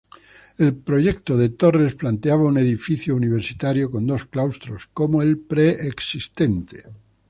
El 0.57 0.73
proyecto 0.77 1.37
de 1.37 1.49
Torres 1.49 1.93
planteaba 1.93 2.45
un 2.45 2.57
edificio 2.57 3.15
universitario 3.15 3.91
con 3.91 4.07
dos 4.07 4.25
claustros, 4.25 4.89
como 4.91 5.21
el 5.21 5.37
preexistente. 5.37 6.85